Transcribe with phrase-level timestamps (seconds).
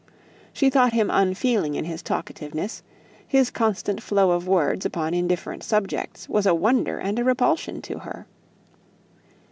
[0.51, 2.81] She thought him unfeeling in his talkativeness;
[3.27, 7.99] his constant flow of words upon indifferent subjects was a wonder and a repulsion to
[7.99, 8.25] her.